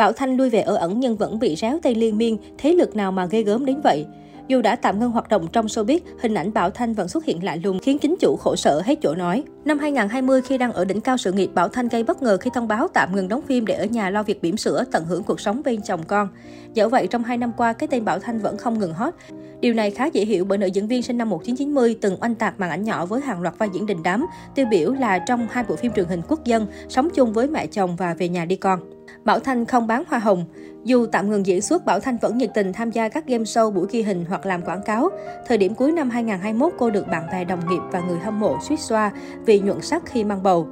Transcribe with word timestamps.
Bảo 0.00 0.12
Thanh 0.12 0.36
lui 0.36 0.50
về 0.50 0.60
ở 0.60 0.76
ẩn 0.76 1.00
nhưng 1.00 1.16
vẫn 1.16 1.38
bị 1.38 1.56
réo 1.56 1.78
tay 1.82 1.94
liên 1.94 2.18
miên, 2.18 2.38
thế 2.58 2.72
lực 2.72 2.96
nào 2.96 3.12
mà 3.12 3.26
ghê 3.26 3.42
gớm 3.42 3.64
đến 3.64 3.80
vậy. 3.84 4.06
Dù 4.48 4.62
đã 4.62 4.76
tạm 4.76 5.00
ngưng 5.00 5.10
hoạt 5.10 5.28
động 5.28 5.46
trong 5.52 5.66
showbiz, 5.66 5.98
hình 6.20 6.34
ảnh 6.34 6.52
Bảo 6.52 6.70
Thanh 6.70 6.94
vẫn 6.94 7.08
xuất 7.08 7.24
hiện 7.24 7.44
lạ 7.44 7.56
lùng 7.64 7.78
khiến 7.78 7.98
chính 7.98 8.16
chủ 8.20 8.36
khổ 8.36 8.56
sở 8.56 8.82
hết 8.84 8.98
chỗ 9.02 9.14
nói. 9.14 9.44
Năm 9.64 9.78
2020 9.78 10.42
khi 10.42 10.58
đang 10.58 10.72
ở 10.72 10.84
đỉnh 10.84 11.00
cao 11.00 11.16
sự 11.16 11.32
nghiệp, 11.32 11.50
Bảo 11.54 11.68
Thanh 11.68 11.88
gây 11.88 12.04
bất 12.04 12.22
ngờ 12.22 12.36
khi 12.40 12.50
thông 12.54 12.68
báo 12.68 12.88
tạm 12.88 13.16
ngừng 13.16 13.28
đóng 13.28 13.42
phim 13.42 13.66
để 13.66 13.74
ở 13.74 13.84
nhà 13.84 14.10
lo 14.10 14.22
việc 14.22 14.42
bỉm 14.42 14.56
sữa, 14.56 14.84
tận 14.92 15.04
hưởng 15.04 15.22
cuộc 15.22 15.40
sống 15.40 15.62
bên 15.64 15.82
chồng 15.82 16.02
con. 16.06 16.28
Dẫu 16.74 16.88
vậy, 16.88 17.06
trong 17.06 17.24
hai 17.24 17.36
năm 17.36 17.52
qua, 17.56 17.72
cái 17.72 17.88
tên 17.88 18.04
Bảo 18.04 18.18
Thanh 18.18 18.38
vẫn 18.38 18.56
không 18.56 18.78
ngừng 18.78 18.94
hot. 18.94 19.14
Điều 19.60 19.74
này 19.74 19.90
khá 19.90 20.06
dễ 20.06 20.24
hiểu 20.24 20.44
bởi 20.44 20.58
nữ 20.58 20.66
diễn 20.66 20.86
viên 20.86 21.02
sinh 21.02 21.18
năm 21.18 21.30
1990 21.30 21.98
từng 22.00 22.16
oanh 22.20 22.34
tạc 22.34 22.60
màn 22.60 22.70
ảnh 22.70 22.84
nhỏ 22.84 23.06
với 23.06 23.20
hàng 23.20 23.40
loạt 23.40 23.54
vai 23.58 23.68
diễn 23.72 23.86
đình 23.86 24.02
đám, 24.02 24.26
tiêu 24.54 24.66
biểu 24.70 24.92
là 24.92 25.18
trong 25.18 25.46
hai 25.50 25.64
bộ 25.68 25.76
phim 25.76 25.92
truyền 25.92 26.06
hình 26.06 26.22
quốc 26.28 26.44
dân, 26.44 26.66
sống 26.88 27.08
chung 27.14 27.32
với 27.32 27.46
mẹ 27.48 27.66
chồng 27.66 27.96
và 27.96 28.14
về 28.14 28.28
nhà 28.28 28.44
đi 28.44 28.56
con. 28.56 28.99
Bảo 29.24 29.40
Thanh 29.40 29.66
không 29.66 29.86
bán 29.86 30.04
hoa 30.08 30.18
hồng. 30.18 30.44
Dù 30.84 31.06
tạm 31.06 31.30
ngừng 31.30 31.46
diễn 31.46 31.60
xuất, 31.60 31.84
Bảo 31.84 32.00
Thanh 32.00 32.18
vẫn 32.18 32.38
nhiệt 32.38 32.50
tình 32.54 32.72
tham 32.72 32.90
gia 32.90 33.08
các 33.08 33.26
game 33.26 33.44
show, 33.44 33.70
buổi 33.70 33.86
ghi 33.90 34.02
hình 34.02 34.24
hoặc 34.28 34.46
làm 34.46 34.62
quảng 34.62 34.82
cáo. 34.82 35.08
Thời 35.46 35.58
điểm 35.58 35.74
cuối 35.74 35.92
năm 35.92 36.10
2021, 36.10 36.72
cô 36.78 36.90
được 36.90 37.08
bạn 37.08 37.26
bè 37.32 37.44
đồng 37.44 37.68
nghiệp 37.68 37.80
và 37.92 38.00
người 38.00 38.18
hâm 38.18 38.40
mộ 38.40 38.58
suýt 38.68 38.80
xoa 38.80 39.12
vì 39.46 39.60
nhuận 39.60 39.80
sắc 39.80 40.02
khi 40.06 40.24
mang 40.24 40.42
bầu. 40.42 40.68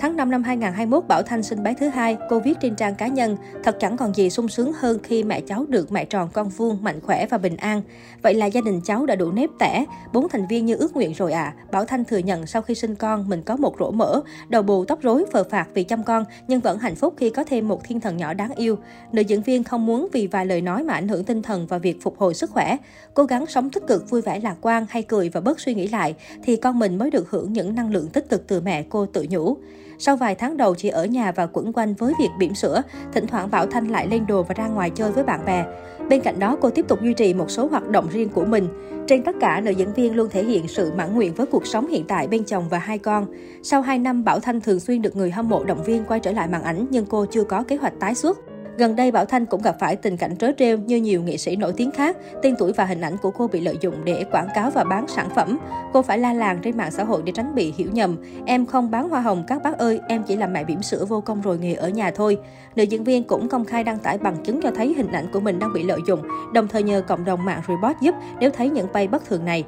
Tháng 0.00 0.16
5 0.16 0.30
năm 0.30 0.42
2021, 0.42 1.04
Bảo 1.08 1.22
Thanh 1.22 1.42
sinh 1.42 1.62
bé 1.62 1.74
thứ 1.74 1.88
hai, 1.88 2.16
cô 2.28 2.40
viết 2.40 2.54
trên 2.60 2.76
trang 2.76 2.94
cá 2.94 3.06
nhân, 3.06 3.36
thật 3.64 3.76
chẳng 3.80 3.96
còn 3.96 4.14
gì 4.14 4.30
sung 4.30 4.48
sướng 4.48 4.72
hơn 4.72 4.98
khi 5.02 5.24
mẹ 5.24 5.40
cháu 5.40 5.66
được 5.68 5.92
mẹ 5.92 6.04
tròn 6.04 6.28
con 6.32 6.48
vuông, 6.48 6.78
mạnh 6.82 7.00
khỏe 7.00 7.26
và 7.26 7.38
bình 7.38 7.56
an. 7.56 7.82
Vậy 8.22 8.34
là 8.34 8.46
gia 8.46 8.60
đình 8.60 8.80
cháu 8.84 9.06
đã 9.06 9.14
đủ 9.14 9.32
nếp 9.32 9.50
tẻ, 9.58 9.84
bốn 10.12 10.28
thành 10.28 10.46
viên 10.46 10.66
như 10.66 10.76
ước 10.76 10.96
nguyện 10.96 11.12
rồi 11.12 11.32
ạ. 11.32 11.54
À. 11.56 11.64
Bảo 11.72 11.84
Thanh 11.84 12.04
thừa 12.04 12.18
nhận 12.18 12.46
sau 12.46 12.62
khi 12.62 12.74
sinh 12.74 12.94
con, 12.94 13.28
mình 13.28 13.42
có 13.42 13.56
một 13.56 13.74
rỗ 13.78 13.90
mỡ, 13.90 14.20
đầu 14.48 14.62
bù 14.62 14.84
tóc 14.84 15.02
rối, 15.02 15.24
phờ 15.32 15.44
phạt 15.44 15.66
vì 15.74 15.84
chăm 15.84 16.02
con, 16.02 16.24
nhưng 16.48 16.60
vẫn 16.60 16.78
hạnh 16.78 16.94
phúc 16.94 17.14
khi 17.16 17.30
có 17.30 17.44
thêm 17.44 17.68
một 17.68 17.84
thiên 17.84 18.00
thần 18.00 18.16
nhỏ 18.16 18.34
đáng 18.34 18.54
yêu. 18.54 18.78
Nữ 19.12 19.22
diễn 19.22 19.42
viên 19.42 19.64
không 19.64 19.86
muốn 19.86 20.08
vì 20.12 20.26
vài 20.26 20.46
lời 20.46 20.60
nói 20.60 20.82
mà 20.82 20.94
ảnh 20.94 21.08
hưởng 21.08 21.24
tinh 21.24 21.42
thần 21.42 21.66
và 21.66 21.78
việc 21.78 22.02
phục 22.02 22.18
hồi 22.18 22.34
sức 22.34 22.50
khỏe. 22.50 22.76
Cố 23.14 23.24
gắng 23.24 23.46
sống 23.46 23.70
tích 23.70 23.86
cực, 23.86 24.10
vui 24.10 24.22
vẻ 24.22 24.40
lạc 24.40 24.56
quan, 24.60 24.86
hay 24.88 25.02
cười 25.02 25.28
và 25.28 25.40
bớt 25.40 25.60
suy 25.60 25.74
nghĩ 25.74 25.88
lại, 25.88 26.14
thì 26.42 26.56
con 26.56 26.78
mình 26.78 26.98
mới 26.98 27.10
được 27.10 27.30
hưởng 27.30 27.52
những 27.52 27.74
năng 27.74 27.90
lượng 27.90 28.08
tích 28.08 28.28
cực 28.28 28.46
từ 28.46 28.60
mẹ 28.60 28.82
cô 28.82 29.06
tự 29.06 29.26
nhủ. 29.30 29.56
Sau 29.98 30.16
vài 30.16 30.34
tháng 30.34 30.56
đầu 30.56 30.74
chỉ 30.74 30.88
ở 30.88 31.04
nhà 31.04 31.32
và 31.32 31.46
quẩn 31.46 31.72
quanh 31.72 31.94
với 31.94 32.12
việc 32.18 32.28
bỉm 32.38 32.54
sữa, 32.54 32.82
thỉnh 33.12 33.26
thoảng 33.26 33.50
Bảo 33.50 33.66
Thanh 33.66 33.88
lại 33.88 34.06
lên 34.10 34.26
đồ 34.26 34.42
và 34.42 34.54
ra 34.54 34.68
ngoài 34.68 34.90
chơi 34.90 35.12
với 35.12 35.24
bạn 35.24 35.44
bè. 35.44 35.64
Bên 36.08 36.20
cạnh 36.20 36.38
đó, 36.38 36.56
cô 36.60 36.70
tiếp 36.70 36.84
tục 36.88 37.02
duy 37.02 37.14
trì 37.14 37.34
một 37.34 37.50
số 37.50 37.66
hoạt 37.66 37.88
động 37.88 38.08
riêng 38.12 38.28
của 38.28 38.44
mình. 38.44 38.68
Trên 39.06 39.22
tất 39.22 39.36
cả, 39.40 39.60
nữ 39.60 39.70
diễn 39.70 39.92
viên 39.94 40.16
luôn 40.16 40.28
thể 40.30 40.44
hiện 40.44 40.68
sự 40.68 40.92
mãn 40.96 41.14
nguyện 41.14 41.34
với 41.34 41.46
cuộc 41.46 41.66
sống 41.66 41.86
hiện 41.86 42.04
tại 42.08 42.28
bên 42.28 42.44
chồng 42.44 42.68
và 42.68 42.78
hai 42.78 42.98
con. 42.98 43.26
Sau 43.62 43.82
2 43.82 43.98
năm, 43.98 44.24
Bảo 44.24 44.40
Thanh 44.40 44.60
thường 44.60 44.80
xuyên 44.80 45.02
được 45.02 45.16
người 45.16 45.30
hâm 45.30 45.48
mộ 45.48 45.64
động 45.64 45.84
viên 45.84 46.04
quay 46.04 46.20
trở 46.20 46.32
lại 46.32 46.48
màn 46.48 46.62
ảnh 46.62 46.86
nhưng 46.90 47.06
cô 47.06 47.26
chưa 47.26 47.44
có 47.44 47.62
kế 47.62 47.76
hoạch 47.76 47.92
tái 48.00 48.14
xuất. 48.14 48.38
Gần 48.78 48.96
đây, 48.96 49.10
Bảo 49.10 49.24
Thanh 49.24 49.46
cũng 49.46 49.62
gặp 49.62 49.76
phải 49.78 49.96
tình 49.96 50.16
cảnh 50.16 50.36
trớ 50.36 50.52
trêu 50.58 50.78
như 50.78 50.96
nhiều 50.96 51.22
nghệ 51.22 51.36
sĩ 51.36 51.56
nổi 51.56 51.72
tiếng 51.76 51.90
khác. 51.90 52.16
Tên 52.42 52.54
tuổi 52.58 52.72
và 52.72 52.84
hình 52.84 53.00
ảnh 53.00 53.16
của 53.22 53.30
cô 53.30 53.48
bị 53.48 53.60
lợi 53.60 53.78
dụng 53.80 53.94
để 54.04 54.24
quảng 54.30 54.48
cáo 54.54 54.70
và 54.70 54.84
bán 54.84 55.08
sản 55.08 55.28
phẩm. 55.34 55.58
Cô 55.92 56.02
phải 56.02 56.18
la 56.18 56.32
làng 56.32 56.58
trên 56.62 56.76
mạng 56.76 56.90
xã 56.90 57.04
hội 57.04 57.22
để 57.24 57.32
tránh 57.32 57.54
bị 57.54 57.74
hiểu 57.76 57.88
nhầm. 57.92 58.16
Em 58.46 58.66
không 58.66 58.90
bán 58.90 59.08
hoa 59.08 59.20
hồng 59.20 59.44
các 59.46 59.62
bác 59.62 59.78
ơi, 59.78 60.00
em 60.08 60.22
chỉ 60.22 60.36
làm 60.36 60.52
mẹ 60.52 60.64
bỉm 60.64 60.82
sữa 60.82 61.04
vô 61.08 61.20
công 61.20 61.42
rồi 61.42 61.58
nghề 61.58 61.74
ở 61.74 61.88
nhà 61.88 62.10
thôi. 62.10 62.38
Nữ 62.76 62.82
diễn 62.82 63.04
viên 63.04 63.24
cũng 63.24 63.48
công 63.48 63.64
khai 63.64 63.84
đăng 63.84 63.98
tải 63.98 64.18
bằng 64.18 64.36
chứng 64.44 64.62
cho 64.62 64.70
thấy 64.70 64.94
hình 64.94 65.12
ảnh 65.12 65.26
của 65.32 65.40
mình 65.40 65.58
đang 65.58 65.72
bị 65.72 65.82
lợi 65.82 66.00
dụng, 66.06 66.22
đồng 66.54 66.68
thời 66.68 66.82
nhờ 66.82 67.02
cộng 67.08 67.24
đồng 67.24 67.44
mạng 67.44 67.62
report 67.68 68.00
giúp 68.00 68.14
nếu 68.40 68.50
thấy 68.50 68.70
những 68.70 68.86
pay 68.94 69.08
bất 69.08 69.24
thường 69.28 69.44
này. 69.44 69.64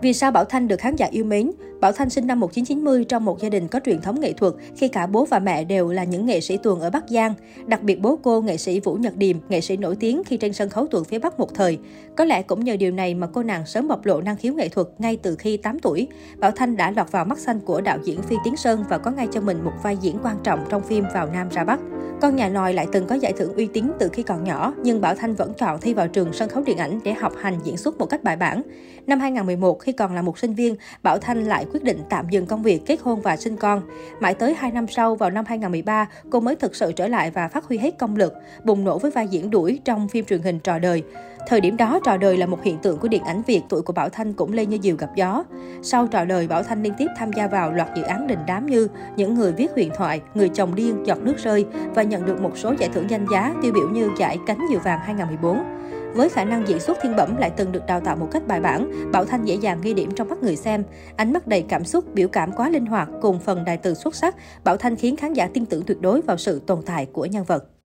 Vì 0.00 0.12
sao 0.12 0.30
Bảo 0.30 0.44
Thanh 0.44 0.68
được 0.68 0.80
khán 0.80 0.96
giả 0.96 1.06
yêu 1.10 1.24
mến? 1.24 1.50
Bảo 1.80 1.92
Thanh 1.92 2.10
sinh 2.10 2.26
năm 2.26 2.40
1990 2.40 3.04
trong 3.04 3.24
một 3.24 3.40
gia 3.40 3.48
đình 3.48 3.68
có 3.68 3.80
truyền 3.84 4.00
thống 4.00 4.20
nghệ 4.20 4.32
thuật 4.32 4.54
khi 4.76 4.88
cả 4.88 5.06
bố 5.06 5.24
và 5.24 5.38
mẹ 5.38 5.64
đều 5.64 5.88
là 5.88 6.04
những 6.04 6.26
nghệ 6.26 6.40
sĩ 6.40 6.56
tuồng 6.56 6.80
ở 6.80 6.90
Bắc 6.90 7.04
Giang. 7.08 7.34
Đặc 7.66 7.82
biệt 7.82 8.00
bố 8.00 8.18
cô, 8.22 8.40
nghệ 8.40 8.56
sĩ 8.56 8.80
Vũ 8.80 8.94
Nhật 8.94 9.16
Điềm, 9.16 9.36
nghệ 9.48 9.60
sĩ 9.60 9.76
nổi 9.76 9.96
tiếng 10.00 10.22
khi 10.24 10.36
trên 10.36 10.52
sân 10.52 10.68
khấu 10.68 10.86
tuồng 10.86 11.04
phía 11.04 11.18
Bắc 11.18 11.38
một 11.38 11.54
thời. 11.54 11.78
Có 12.16 12.24
lẽ 12.24 12.42
cũng 12.42 12.64
nhờ 12.64 12.76
điều 12.76 12.90
này 12.90 13.14
mà 13.14 13.26
cô 13.26 13.42
nàng 13.42 13.66
sớm 13.66 13.88
bộc 13.88 14.06
lộ 14.06 14.20
năng 14.20 14.36
khiếu 14.36 14.54
nghệ 14.54 14.68
thuật 14.68 14.86
ngay 14.98 15.18
từ 15.22 15.36
khi 15.36 15.56
8 15.56 15.78
tuổi. 15.78 16.08
Bảo 16.38 16.50
Thanh 16.50 16.76
đã 16.76 16.90
lọt 16.90 17.12
vào 17.12 17.24
mắt 17.24 17.38
xanh 17.38 17.60
của 17.60 17.80
đạo 17.80 17.98
diễn 18.04 18.22
Phi 18.22 18.36
Tiến 18.44 18.56
Sơn 18.56 18.84
và 18.88 18.98
có 18.98 19.10
ngay 19.10 19.28
cho 19.32 19.40
mình 19.40 19.64
một 19.64 19.72
vai 19.82 19.96
diễn 19.96 20.18
quan 20.22 20.36
trọng 20.44 20.64
trong 20.68 20.82
phim 20.82 21.04
Vào 21.14 21.26
Nam 21.26 21.48
ra 21.48 21.64
Bắc. 21.64 21.80
Con 22.20 22.36
nhà 22.36 22.48
nòi 22.48 22.74
lại 22.74 22.86
từng 22.92 23.06
có 23.06 23.14
giải 23.14 23.32
thưởng 23.32 23.54
uy 23.54 23.66
tín 23.66 23.84
từ 23.98 24.08
khi 24.08 24.22
còn 24.22 24.44
nhỏ, 24.44 24.74
nhưng 24.82 25.00
Bảo 25.00 25.14
Thanh 25.14 25.34
vẫn 25.34 25.52
chọn 25.58 25.80
thi 25.80 25.94
vào 25.94 26.08
trường 26.08 26.32
sân 26.32 26.48
khấu 26.48 26.62
điện 26.62 26.78
ảnh 26.78 27.00
để 27.04 27.12
học 27.12 27.32
hành 27.40 27.58
diễn 27.64 27.76
xuất 27.76 27.98
một 27.98 28.06
cách 28.06 28.24
bài 28.24 28.36
bản. 28.36 28.62
Năm 29.06 29.20
2011, 29.20 29.67
khi 29.74 29.92
còn 29.92 30.14
là 30.14 30.22
một 30.22 30.38
sinh 30.38 30.54
viên, 30.54 30.76
Bảo 31.02 31.18
Thanh 31.18 31.44
lại 31.44 31.66
quyết 31.72 31.84
định 31.84 31.98
tạm 32.10 32.28
dừng 32.30 32.46
công 32.46 32.62
việc, 32.62 32.86
kết 32.86 33.00
hôn 33.02 33.20
và 33.20 33.36
sinh 33.36 33.56
con. 33.56 33.82
Mãi 34.20 34.34
tới 34.34 34.54
2 34.54 34.70
năm 34.70 34.86
sau, 34.88 35.14
vào 35.14 35.30
năm 35.30 35.44
2013, 35.48 36.08
cô 36.30 36.40
mới 36.40 36.56
thực 36.56 36.76
sự 36.76 36.92
trở 36.92 37.08
lại 37.08 37.30
và 37.30 37.48
phát 37.48 37.64
huy 37.64 37.78
hết 37.78 37.98
công 37.98 38.16
lực, 38.16 38.34
bùng 38.64 38.84
nổ 38.84 38.98
với 38.98 39.10
vai 39.10 39.28
diễn 39.28 39.50
đuổi 39.50 39.80
trong 39.84 40.08
phim 40.08 40.24
truyền 40.24 40.42
hình 40.42 40.58
Trò 40.58 40.78
đời. 40.78 41.02
Thời 41.46 41.60
điểm 41.60 41.76
đó, 41.76 42.00
Trò 42.04 42.16
đời 42.16 42.36
là 42.36 42.46
một 42.46 42.62
hiện 42.62 42.78
tượng 42.78 42.98
của 42.98 43.08
điện 43.08 43.22
ảnh 43.22 43.42
Việt, 43.46 43.62
tuổi 43.68 43.82
của 43.82 43.92
Bảo 43.92 44.08
Thanh 44.08 44.32
cũng 44.32 44.52
lên 44.52 44.70
như 44.70 44.78
diều 44.82 44.96
gặp 44.96 45.10
gió. 45.14 45.44
Sau 45.82 46.06
Trò 46.06 46.24
đời, 46.24 46.48
Bảo 46.48 46.62
Thanh 46.62 46.82
liên 46.82 46.94
tiếp 46.98 47.06
tham 47.16 47.32
gia 47.32 47.46
vào 47.46 47.72
loạt 47.72 47.88
dự 47.96 48.02
án 48.02 48.26
đình 48.26 48.38
đám 48.46 48.66
như 48.66 48.88
Những 49.16 49.34
người 49.34 49.52
viết 49.52 49.70
huyền 49.74 49.90
thoại, 49.96 50.20
Người 50.34 50.48
chồng 50.48 50.74
điên, 50.74 51.06
Giọt 51.06 51.18
nước 51.18 51.38
rơi 51.38 51.66
và 51.94 52.02
nhận 52.02 52.26
được 52.26 52.40
một 52.40 52.52
số 52.58 52.74
giải 52.78 52.90
thưởng 52.94 53.10
danh 53.10 53.26
giá 53.32 53.54
tiêu 53.62 53.72
biểu 53.72 53.88
như 53.88 54.10
giải 54.18 54.38
Cánh 54.46 54.66
diều 54.70 54.80
vàng 54.80 54.98
2014. 55.04 55.78
Với 56.14 56.28
khả 56.28 56.44
năng 56.44 56.68
diễn 56.68 56.80
xuất 56.80 56.98
thiên 57.02 57.16
bẩm 57.16 57.36
lại 57.36 57.50
từng 57.56 57.72
được 57.72 57.86
đào 57.86 58.00
tạo 58.00 58.16
một 58.16 58.28
cách 58.30 58.46
bài 58.46 58.60
bản, 58.60 59.10
Bảo 59.12 59.24
Thanh 59.24 59.44
dễ 59.44 59.54
dàng 59.54 59.80
ghi 59.82 59.94
điểm 59.94 60.10
trong 60.16 60.28
mắt 60.28 60.42
người 60.42 60.56
xem. 60.56 60.84
Ánh 61.16 61.32
mắt 61.32 61.46
đầy 61.46 61.62
cảm 61.62 61.84
xúc, 61.84 62.14
biểu 62.14 62.28
cảm 62.28 62.52
quá 62.52 62.68
linh 62.68 62.86
hoạt 62.86 63.08
cùng 63.22 63.40
phần 63.40 63.64
đài 63.64 63.76
từ 63.76 63.94
xuất 63.94 64.14
sắc, 64.14 64.36
Bảo 64.64 64.76
Thanh 64.76 64.96
khiến 64.96 65.16
khán 65.16 65.32
giả 65.32 65.48
tin 65.54 65.66
tưởng 65.66 65.82
tuyệt 65.86 66.00
đối 66.00 66.20
vào 66.20 66.36
sự 66.36 66.60
tồn 66.66 66.82
tại 66.86 67.06
của 67.06 67.24
nhân 67.24 67.44
vật. 67.44 67.70